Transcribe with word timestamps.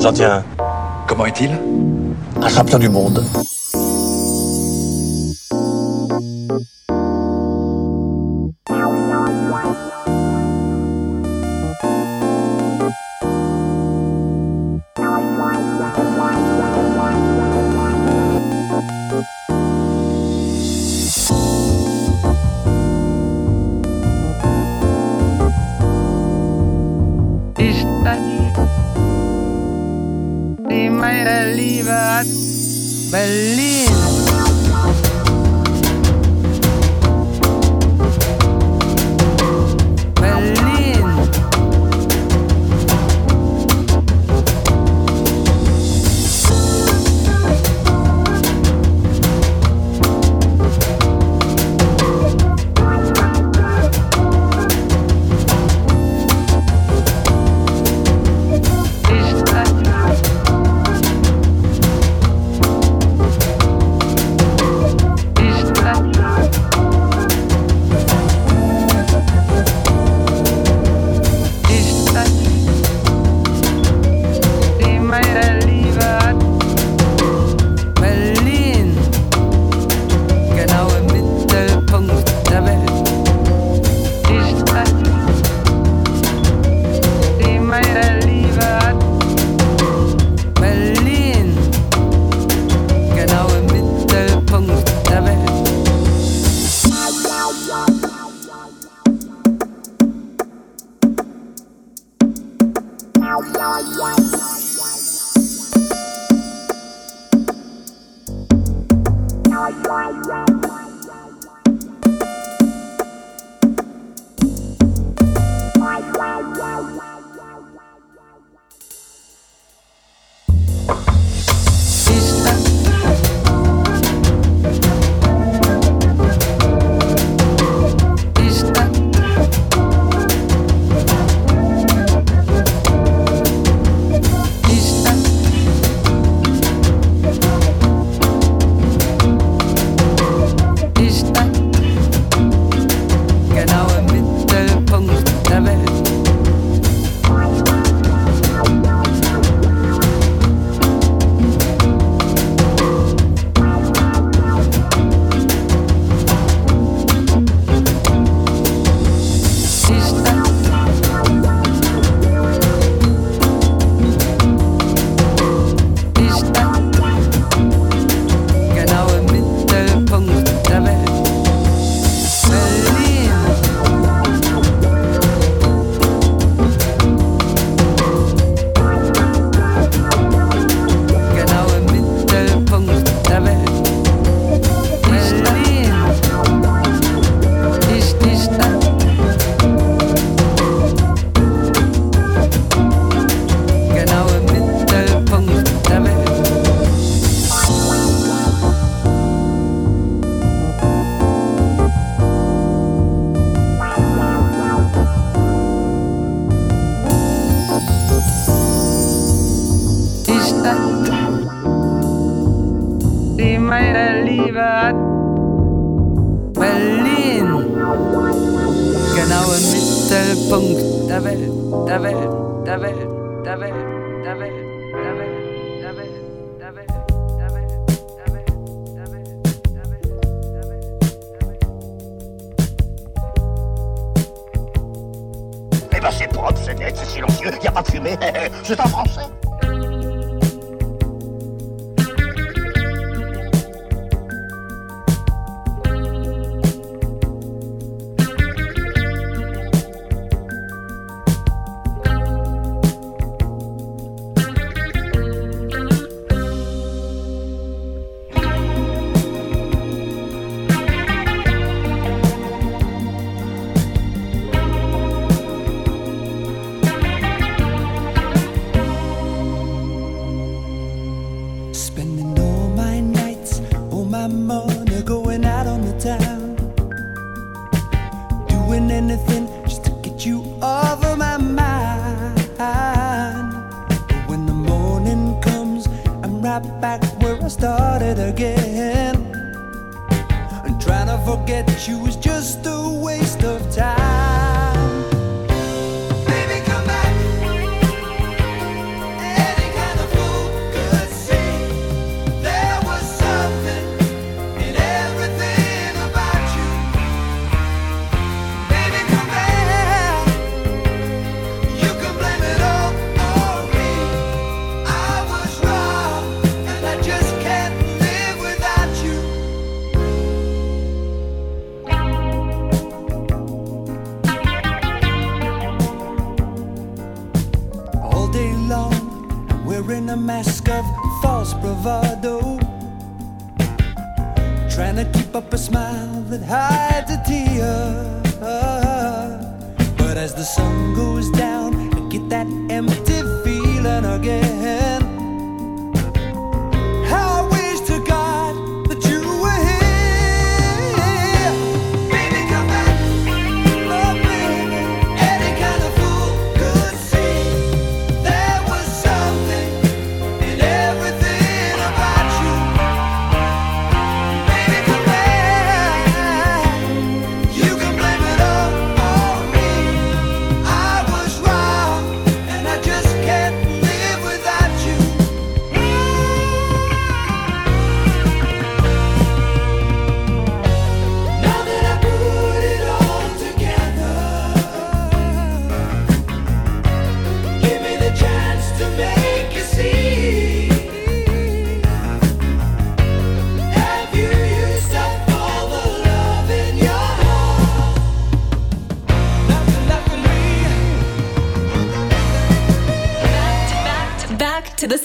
J'en 0.00 0.12
tiens 0.12 0.32
un. 0.32 0.44
Comment 1.08 1.26
est-il? 1.26 1.50
Un 2.40 2.48
champion 2.48 2.78
du 2.78 2.88
monde. 2.88 3.24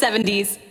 70s. 0.03 0.62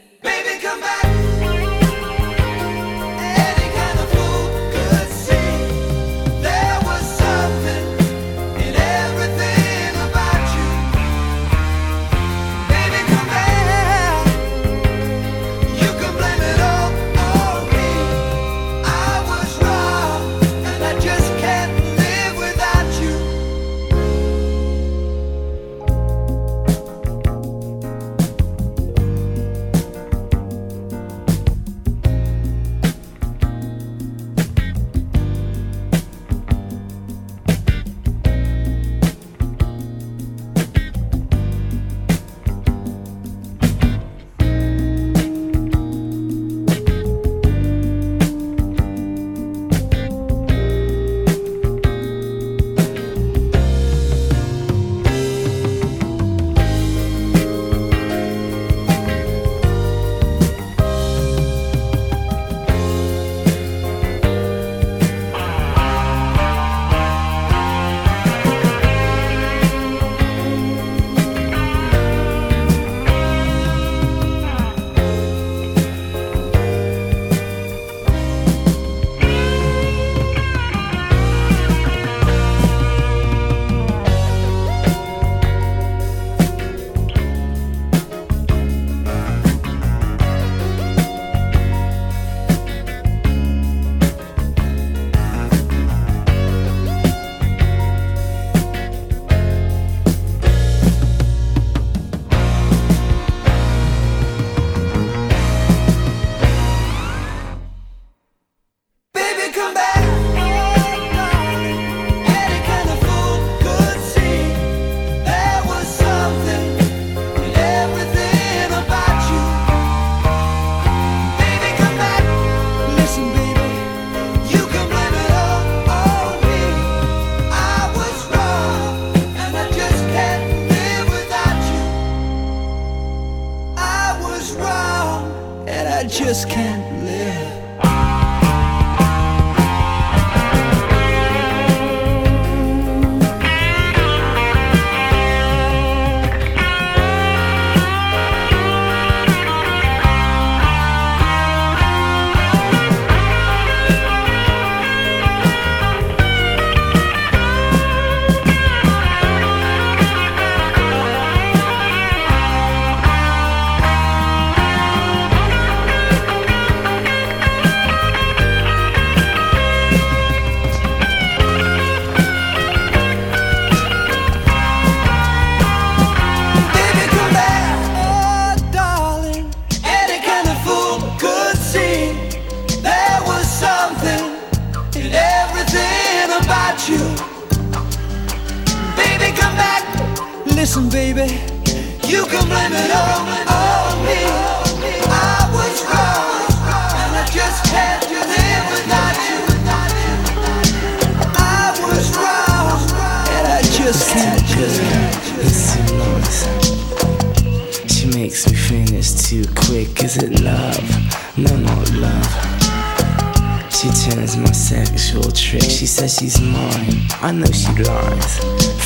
Sexual 214.72 215.30
trick. 215.32 215.62
She 215.62 215.84
says 215.84 216.16
she's 216.16 216.40
mine. 216.40 217.04
I 217.20 217.30
know 217.30 217.52
she 217.52 217.72
lies. 217.84 218.38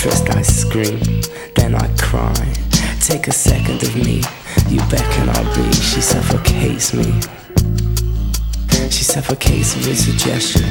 First 0.03 0.29
I 0.31 0.43
scream, 0.43 0.99
then 1.55 1.77
I 1.77 1.87
cry. 1.97 2.35
Take 3.01 3.29
a 3.29 3.33
second 3.33 3.81
of 3.85 3.95
me, 3.95 4.21
you 4.69 4.81
beckon 4.91 5.29
I'll 5.29 5.55
be. 5.55 5.73
She 5.75 6.01
suffocates 6.01 6.93
me. 6.93 7.07
She 8.91 9.05
suffocates 9.05 9.77
with 9.77 9.97
suggestion. 9.97 10.67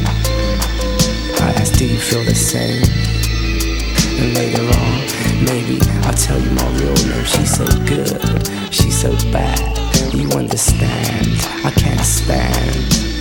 I 1.45 1.53
ask, 1.61 1.77
do 1.77 1.85
you 1.87 1.97
feel 1.97 2.23
the 2.25 2.35
same? 2.35 2.83
And 4.19 4.33
later 4.35 4.65
on, 4.81 4.91
maybe 5.45 5.79
I'll 6.03 6.19
tell 6.27 6.39
you 6.41 6.51
my 6.51 6.67
real 6.75 6.99
name. 7.07 7.23
She's 7.23 7.55
so 7.55 7.65
good, 7.87 8.19
she's 8.69 8.99
so 8.99 9.11
bad. 9.31 9.63
You 10.13 10.27
understand, 10.31 11.39
I 11.63 11.71
can't 11.71 12.05
stand. 12.05 13.14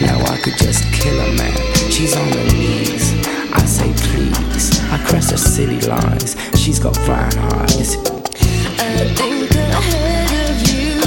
Now 0.00 0.18
I 0.26 0.38
could 0.42 0.56
just 0.56 0.84
kill 0.92 1.18
a 1.18 1.32
man. 1.34 1.56
She's 1.90 2.16
on 2.16 2.28
her 2.28 2.44
knees. 2.52 3.14
I 3.52 3.64
say 3.64 3.92
please. 4.08 4.80
I 4.90 4.98
cross 5.06 5.30
her 5.30 5.36
city 5.36 5.80
lines. 5.86 6.36
She's 6.58 6.78
got 6.78 6.94
brown 7.04 7.32
eyes. 7.60 7.96
I 8.78 9.04
think 9.16 9.50
ahead 9.50 10.50
of 10.50 10.56
you. 10.68 11.00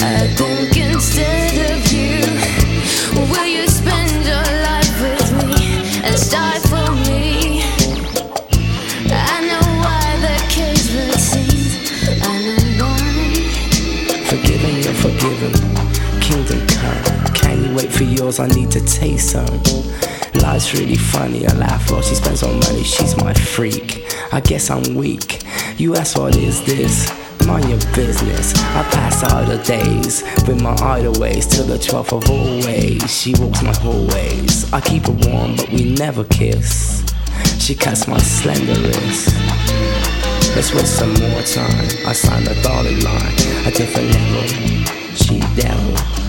I 0.00 0.28
think 0.38 0.76
instead 0.76 1.54
of 1.70 1.92
you. 1.92 2.20
Will 3.30 3.46
you 3.46 3.66
spend 3.68 4.24
your 4.24 4.46
life 4.68 4.96
with 5.00 5.28
me 5.46 5.56
and 6.04 6.18
stifle 6.18 6.92
me? 7.08 7.62
I 9.10 9.40
know 9.48 9.64
why 9.84 10.04
the 10.24 10.36
cage 10.48 10.88
bird 10.92 11.18
sings. 11.18 11.72
I 12.22 12.34
know 12.46 12.84
why. 12.84 13.00
Forgiven, 14.28 14.74
you're 14.82 14.94
forgiven. 14.94 15.65
For 17.96 18.04
yours? 18.04 18.38
I 18.38 18.46
need 18.48 18.70
to 18.72 18.80
taste 18.84 19.30
some. 19.30 19.62
Life's 20.42 20.74
really 20.74 20.96
funny. 20.96 21.46
I 21.46 21.54
laugh 21.54 21.90
while 21.90 22.02
she 22.02 22.14
spends 22.14 22.42
all 22.42 22.52
money. 22.52 22.82
She's 22.82 23.16
my 23.16 23.32
freak. 23.32 24.04
I 24.32 24.40
guess 24.40 24.70
I'm 24.70 24.94
weak. 24.94 25.42
You 25.78 25.96
ask 25.96 26.18
what 26.18 26.36
is 26.36 26.64
this? 26.64 27.10
Mind 27.46 27.68
your 27.68 27.78
business. 27.94 28.54
I 28.74 28.82
pass 28.90 29.20
the 29.20 29.62
days 29.64 30.22
with 30.46 30.60
my 30.62 30.74
idle 30.82 31.18
ways 31.20 31.46
till 31.46 31.64
the 31.64 31.78
12th 31.78 32.12
of 32.12 32.30
always. 32.30 33.10
She 33.10 33.34
walks 33.38 33.62
my 33.62 33.74
hallways. 33.76 34.70
I 34.72 34.80
keep 34.80 35.06
her 35.06 35.30
warm, 35.30 35.56
but 35.56 35.70
we 35.70 35.94
never 35.94 36.24
kiss. 36.24 37.04
She 37.58 37.74
cuts 37.74 38.06
my 38.06 38.18
slender 38.18 38.80
wrist. 38.80 39.34
Let's 40.54 40.74
waste 40.74 40.98
some 40.98 41.14
more 41.14 41.42
time. 41.42 41.88
I 42.06 42.12
sign 42.12 42.46
a 42.46 42.62
dotted 42.62 43.02
line, 43.04 43.66
a 43.66 43.70
different 43.70 44.10
level. 44.10 44.42
She 45.14 45.40
devil. 45.54 46.25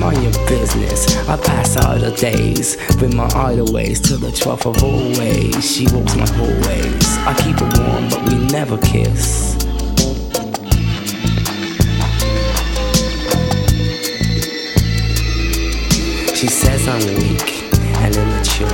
Mind 0.00 0.20
your 0.20 0.48
business. 0.48 1.16
I 1.28 1.36
pass 1.36 1.76
out 1.76 2.00
the 2.00 2.10
days 2.10 2.76
with 3.00 3.14
my 3.14 3.28
idle 3.36 3.72
ways 3.72 4.00
till 4.00 4.18
the 4.18 4.32
12th 4.32 4.66
of 4.66 4.82
always. 4.82 5.64
She 5.64 5.86
walks 5.94 6.16
my 6.16 6.28
hallways. 6.28 7.06
I 7.24 7.32
keep 7.38 7.56
her 7.60 7.70
warm, 7.82 8.08
but 8.10 8.28
we 8.28 8.36
never 8.48 8.76
kiss. 8.78 9.54
She 16.34 16.48
says 16.48 16.88
I'm 16.88 17.06
weak 17.22 17.62
and 18.02 18.16
immature, 18.16 18.68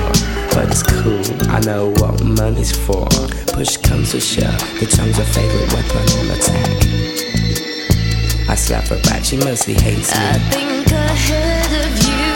but 0.55 0.67
it's 0.71 0.81
cool. 0.81 1.23
I 1.51 1.59
know 1.59 1.91
what 1.91 2.23
money's 2.23 2.75
for. 2.75 3.07
Push 3.53 3.77
comes 3.77 4.11
to 4.11 4.19
shove, 4.19 4.59
the 4.79 4.87
tongue's 4.87 5.19
a 5.19 5.25
favorite 5.25 5.71
weapon 5.73 6.19
on 6.19 6.37
attack. 6.37 7.32
I 8.53 8.55
slap 8.55 8.87
her 8.89 9.01
back, 9.01 9.25
she 9.25 9.35
mostly 9.37 9.73
hates 9.73 10.11
me. 10.11 10.21
I 10.21 10.37
think 10.53 10.85
ahead 10.91 11.73
of 11.73 11.89
you. 12.05 12.33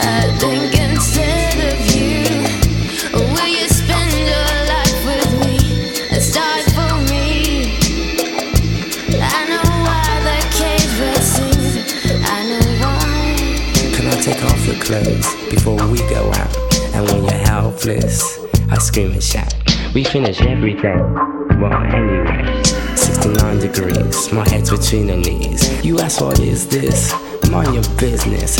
I 0.00 0.32
think 0.40 0.72
instead 0.72 1.58
of 1.68 1.84
you. 1.92 2.24
Will 3.12 3.48
you 3.48 3.68
spend 3.68 4.10
your 4.24 4.48
life 4.72 5.04
with 5.04 5.28
me 5.44 6.08
and 6.08 6.22
stifle 6.22 6.96
me? 7.12 7.76
I 9.20 9.44
know 9.50 9.68
why 9.84 10.16
the 10.24 10.40
bird 10.96 11.22
sings. 11.22 11.76
I 12.24 12.40
know 12.48 12.64
why. 12.80 13.92
Can 13.94 14.06
I 14.06 14.16
take 14.22 14.42
off 14.46 14.66
your 14.66 14.76
clothes 14.76 15.28
before 15.50 15.76
we 15.88 15.98
go 16.08 16.32
out? 16.32 16.56
And 16.94 17.06
when 17.06 17.22
you're 17.22 17.44
helpless, 17.44 18.38
I 18.70 18.78
scream 18.78 19.12
and 19.12 19.22
shout. 19.22 19.52
We 19.92 20.04
finish 20.04 20.40
everything. 20.40 21.43
Well, 21.56 21.72
anyway, 21.72 22.62
69 22.96 23.58
degrees, 23.60 24.32
my 24.32 24.46
head's 24.48 24.70
between 24.70 25.08
her 25.08 25.16
knees. 25.16 25.84
You 25.84 26.00
ask 26.00 26.20
what 26.20 26.40
is 26.40 26.66
this? 26.66 27.12
Mind 27.48 27.74
your 27.74 27.84
business. 27.96 28.58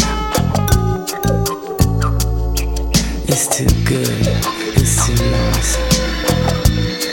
It's 3.27 3.49
too 3.49 3.67
good, 3.85 4.27
it's 4.79 5.07
too 5.07 5.15
nice. 5.31 5.77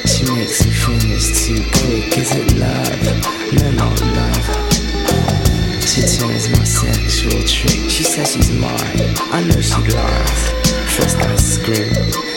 She 0.06 0.32
makes 0.32 0.64
me 0.64 0.72
finish 0.72 1.48
too 1.48 1.64
quick. 1.74 2.18
Is 2.18 2.32
it 2.36 2.58
love? 2.60 3.02
No, 3.58 3.72
not 3.72 4.02
love. 4.02 4.46
She 5.84 6.02
turns 6.02 6.48
my 6.50 6.64
sexual 6.64 7.42
trick. 7.48 7.90
She 7.90 8.04
says 8.04 8.34
she's 8.34 8.52
mine. 8.52 9.16
I 9.34 9.44
know 9.44 9.60
she 9.60 9.82
lies. 9.92 10.52
First 10.96 11.18
I 11.18 11.36
scream, 11.38 11.92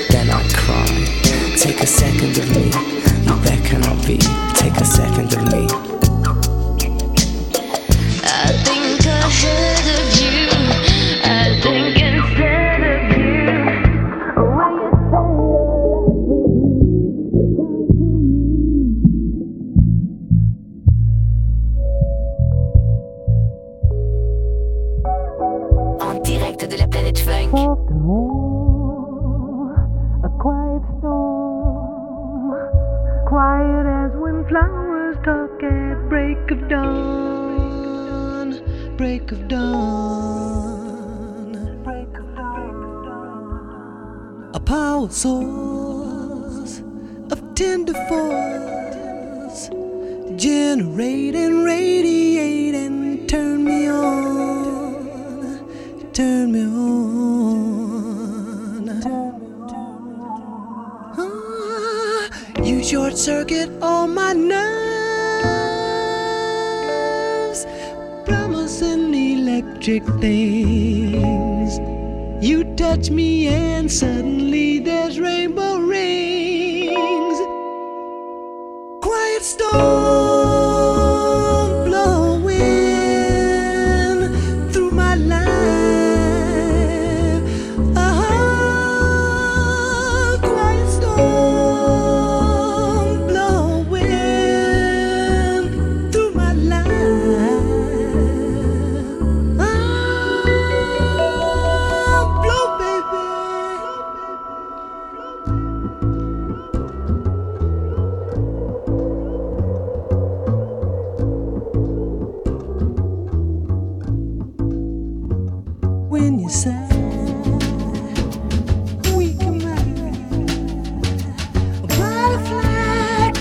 then 0.08 0.30
I 0.30 0.42
cry. 0.54 1.56
Take 1.58 1.82
a 1.82 1.86
second 1.86 2.38
of 2.38 2.50
me. 2.50 3.03
Beckon 3.24 3.82
I'll 3.84 4.06
be. 4.06 4.18
Take 4.54 4.76
a 4.76 4.84
second 4.84 5.32
of 5.34 5.52
me. 5.52 6.13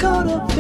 go 0.04 0.22
to 0.22 0.53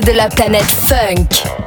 de 0.00 0.12
la 0.12 0.28
planète 0.28 0.64
Funk. 0.64 1.63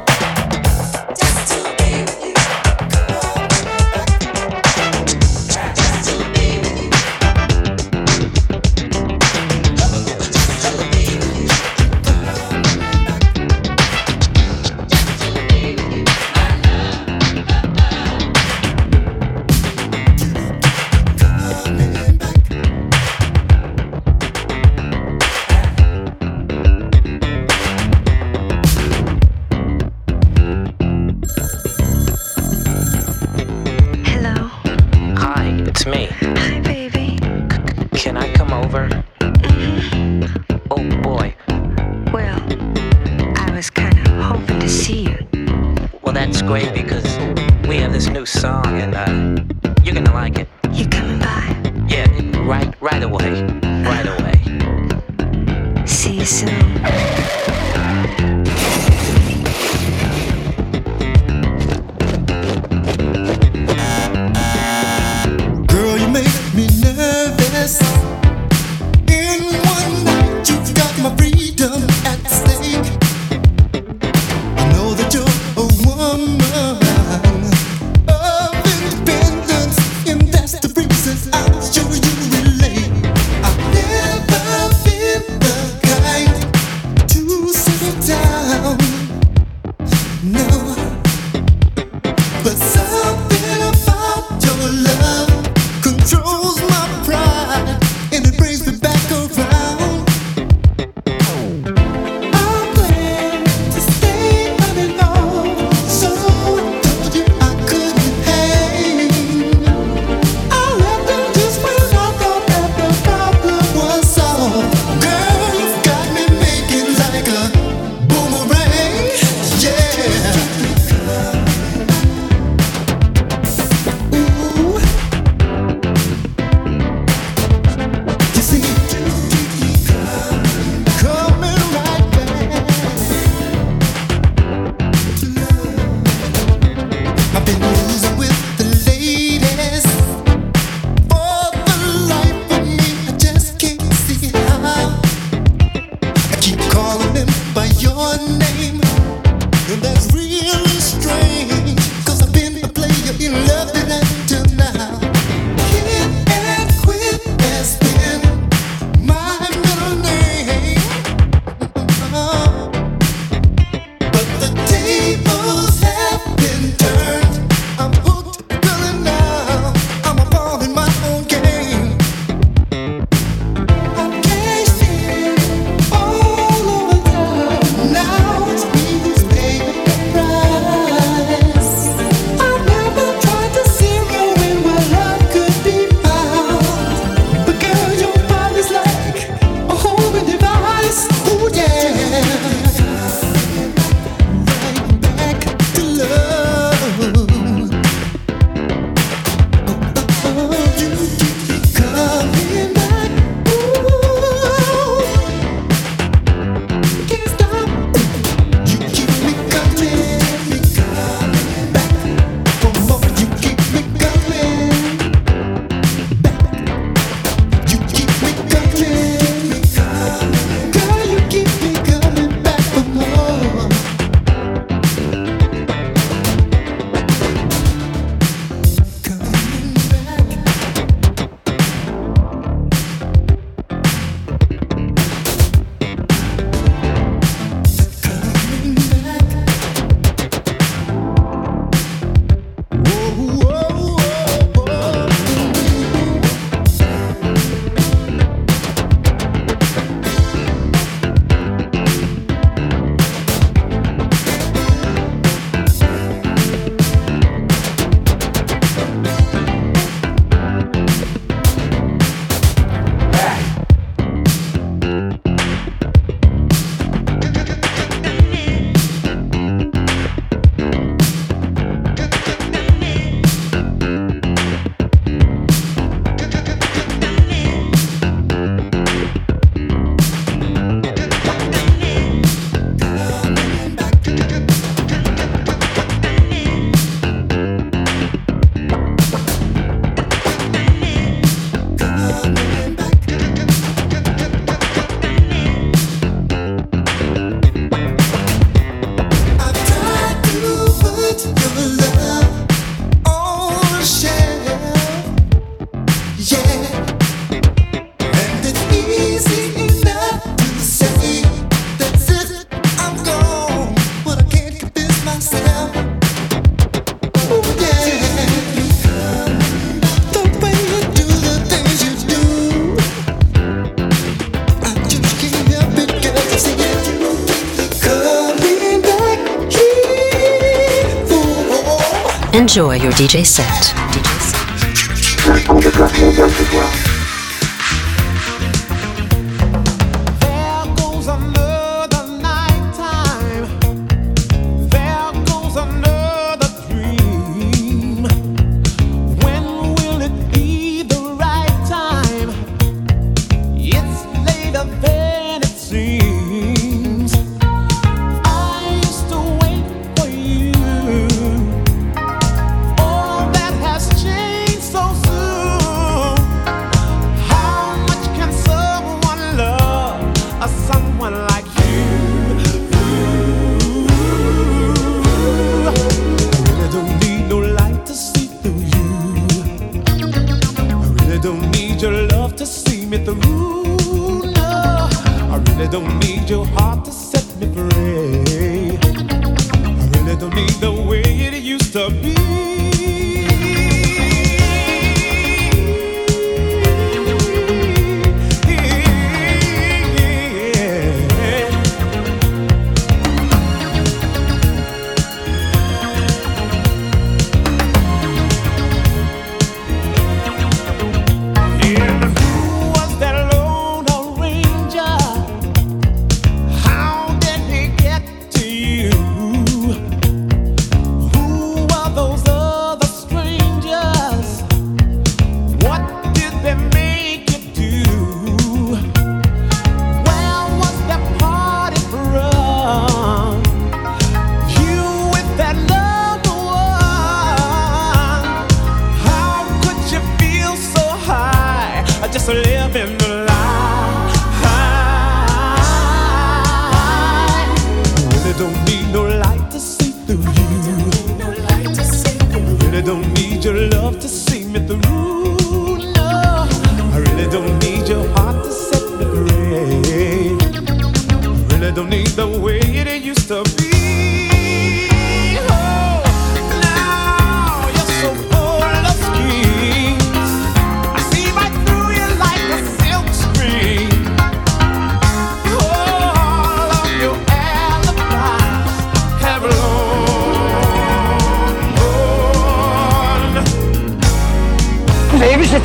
Enjoy 332.48 332.76
your 332.76 332.92
DJ 332.92 333.26
set. 333.26 333.74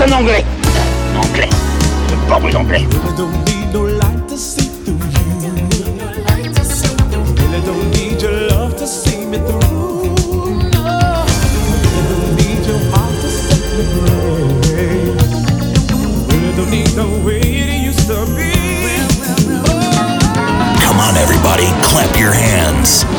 un 0.06 0.12
anglais. 0.12 0.44
Un 1.14 1.20
anglais. 1.20 1.50
Le 2.10 2.18
pauvre 2.28 2.60
anglais. 2.60 2.86
Come 20.80 21.00
on, 21.00 21.18
everybody, 21.18 21.68
clap 21.82 22.20
your 22.20 22.34
hands. 22.34 23.13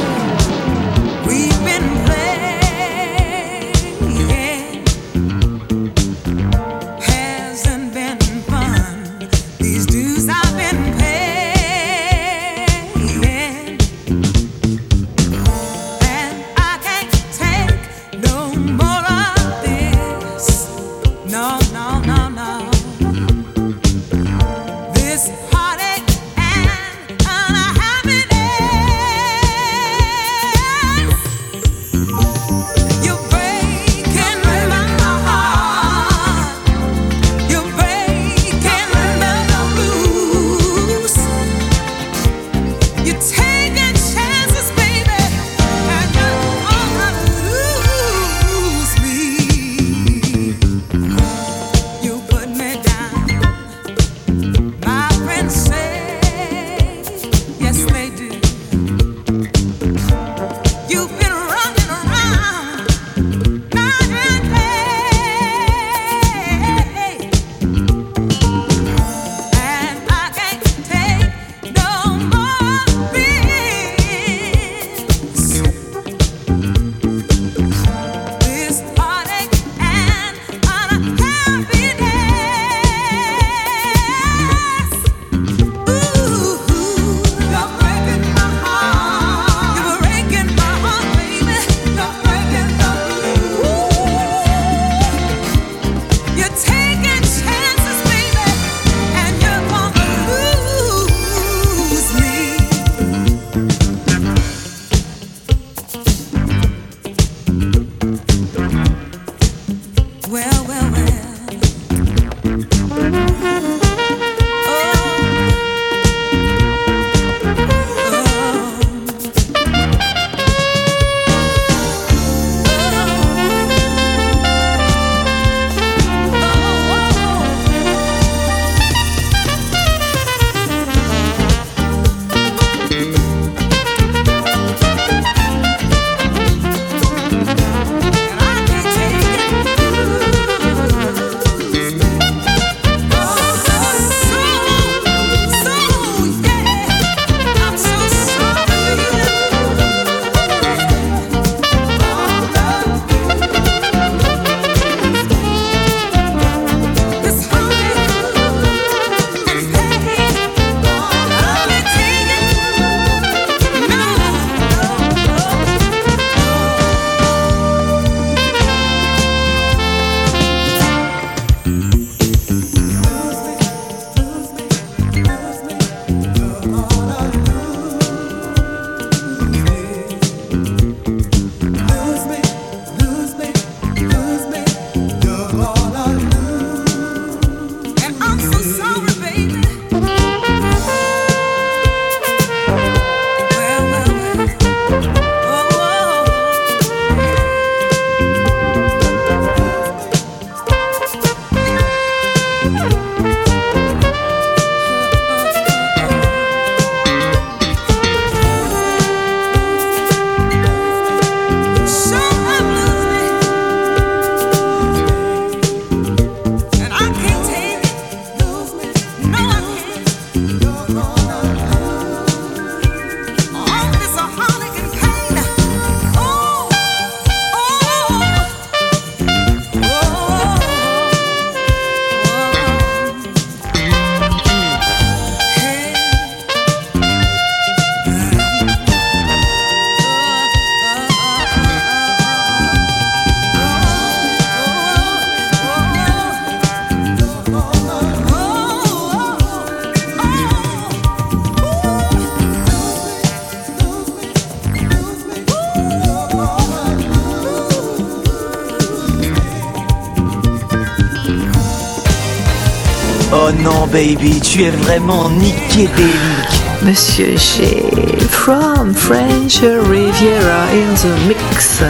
baby, 263.95 264.41
tu 264.41 264.65
es 264.65 264.71
vraiment 264.71 265.31
nickédélique. 265.31 266.65
Monsieur 266.83 267.37
G. 267.37 267.81
From 268.29 268.93
French 268.93 269.61
Riviera 269.63 270.69
in 270.73 270.95
the 270.97 271.29
mix. 271.29 271.81